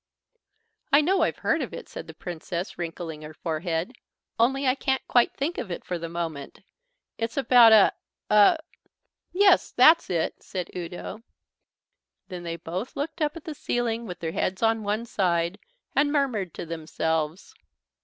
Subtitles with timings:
[0.91, 3.93] "I know I've heard of it," said the Princess, wrinkling her forehead,
[4.39, 6.61] "only I can't quite think of it for the moment.
[7.19, 7.93] It's about a
[8.27, 8.57] a"
[9.45, 11.21] "Yes, that's it," said Udo.
[12.29, 15.59] Then they both looked up at the ceiling with their heads on one side
[15.95, 17.53] and murmured to themselves.